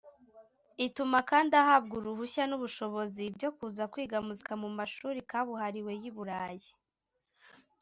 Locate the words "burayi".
6.15-6.69